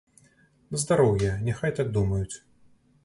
На 0.71 0.79
здароўе, 0.85 1.29
няхай 1.49 1.77
так 1.81 1.93
думаюць. 1.99 2.35